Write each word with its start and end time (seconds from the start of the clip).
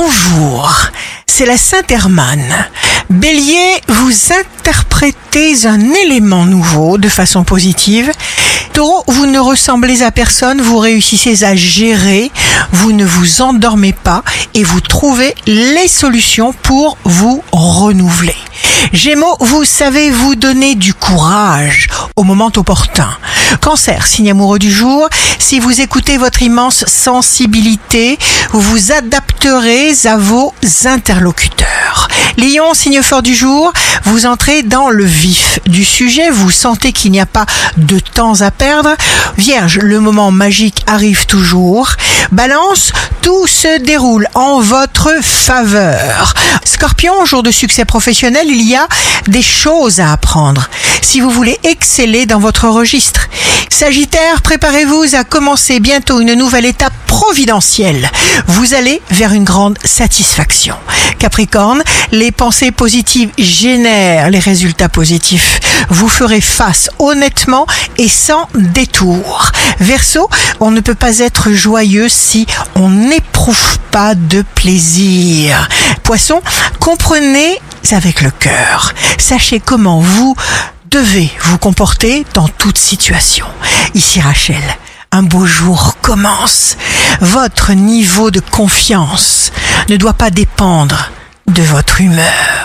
bonjour, 0.00 0.72
c'est 1.26 1.44
la 1.44 1.56
Sainte 1.56 1.90
Hermane. 1.90 2.54
Bélier, 3.10 3.82
vous 3.88 4.12
interprétez 4.32 5.66
un 5.66 5.80
élément 5.92 6.44
nouveau 6.44 6.98
de 6.98 7.08
façon 7.08 7.42
positive. 7.42 8.12
Taureau, 8.74 9.02
vous 9.08 9.26
ne 9.26 9.40
ressemblez 9.40 10.04
à 10.04 10.12
personne, 10.12 10.60
vous 10.60 10.78
réussissez 10.78 11.42
à 11.42 11.56
gérer, 11.56 12.30
vous 12.70 12.92
ne 12.92 13.04
vous 13.04 13.42
endormez 13.42 13.92
pas 13.92 14.22
et 14.54 14.62
vous 14.62 14.80
trouvez 14.80 15.34
les 15.46 15.88
solutions 15.88 16.52
pour 16.52 16.96
vous 17.02 17.42
renouveler. 17.50 18.36
Gémeaux, 18.92 19.36
vous 19.40 19.64
savez 19.64 20.12
vous 20.12 20.36
donner 20.36 20.76
du 20.76 20.94
courage 20.94 21.88
au 22.14 22.22
moment 22.22 22.52
opportun. 22.56 23.10
Cancer, 23.60 24.06
signe 24.06 24.30
amoureux 24.30 24.58
du 24.58 24.70
jour, 24.70 25.08
si 25.38 25.58
vous 25.60 25.80
écoutez 25.80 26.16
votre 26.16 26.42
immense 26.42 26.84
sensibilité, 26.86 28.18
vous 28.52 28.60
vous 28.60 28.92
adapterez 28.92 29.92
à 30.04 30.16
vos 30.16 30.54
interlocuteurs. 30.84 32.08
Lion, 32.36 32.74
signe 32.74 33.02
fort 33.02 33.22
du 33.22 33.34
jour, 33.34 33.72
vous 34.04 34.26
entrez 34.26 34.62
dans 34.62 34.90
le 34.90 35.04
vif 35.04 35.58
du 35.66 35.84
sujet, 35.84 36.30
vous 36.30 36.50
sentez 36.50 36.92
qu'il 36.92 37.10
n'y 37.10 37.20
a 37.20 37.26
pas 37.26 37.46
de 37.76 37.98
temps 37.98 38.42
à 38.42 38.50
perdre. 38.50 38.94
Vierge, 39.36 39.78
le 39.78 40.00
moment 40.00 40.30
magique 40.30 40.84
arrive 40.86 41.26
toujours. 41.26 41.90
Balance, 42.30 42.92
tout 43.28 43.46
se 43.46 43.80
déroule 43.80 44.26
en 44.34 44.58
votre 44.60 45.22
faveur. 45.22 46.32
Scorpion, 46.64 47.26
jour 47.26 47.42
de 47.42 47.50
succès 47.50 47.84
professionnel, 47.84 48.46
il 48.48 48.62
y 48.62 48.74
a 48.74 48.88
des 49.26 49.42
choses 49.42 50.00
à 50.00 50.12
apprendre. 50.12 50.70
Si 51.02 51.20
vous 51.20 51.28
voulez 51.28 51.58
exceller 51.62 52.24
dans 52.24 52.38
votre 52.38 52.68
registre. 52.68 53.28
Sagittaire, 53.68 54.40
préparez-vous 54.40 55.14
à 55.14 55.24
commencer 55.24 55.78
bientôt 55.78 56.20
une 56.20 56.32
nouvelle 56.32 56.64
étape 56.64 56.94
providentielle. 57.18 58.08
Vous 58.46 58.74
allez 58.74 59.02
vers 59.10 59.32
une 59.32 59.42
grande 59.42 59.76
satisfaction. 59.84 60.76
Capricorne, 61.18 61.82
les 62.12 62.30
pensées 62.30 62.70
positives 62.70 63.30
génèrent 63.36 64.30
les 64.30 64.38
résultats 64.38 64.88
positifs. 64.88 65.58
Vous 65.90 66.08
ferez 66.08 66.40
face 66.40 66.88
honnêtement 67.00 67.66
et 67.96 68.08
sans 68.08 68.48
détour. 68.54 69.50
Verseau, 69.80 70.30
on 70.60 70.70
ne 70.70 70.78
peut 70.78 70.94
pas 70.94 71.18
être 71.18 71.50
joyeux 71.50 72.08
si 72.08 72.46
on 72.76 72.88
n'éprouve 72.88 73.78
pas 73.90 74.14
de 74.14 74.44
plaisir. 74.54 75.68
Poisson, 76.04 76.40
comprenez 76.78 77.58
avec 77.90 78.20
le 78.20 78.30
cœur. 78.30 78.94
Sachez 79.18 79.58
comment 79.58 79.98
vous 79.98 80.36
devez 80.88 81.32
vous 81.40 81.58
comporter 81.58 82.24
dans 82.34 82.46
toute 82.46 82.78
situation. 82.78 83.46
Ici 83.94 84.20
Rachel, 84.20 84.62
un 85.12 85.22
beau 85.22 85.46
jour 85.46 85.96
commence. 86.02 86.76
Votre 87.20 87.72
niveau 87.72 88.30
de 88.30 88.40
confiance 88.40 89.52
ne 89.88 89.96
doit 89.96 90.12
pas 90.12 90.30
dépendre 90.30 91.10
de 91.46 91.62
votre 91.62 92.00
humeur. 92.00 92.57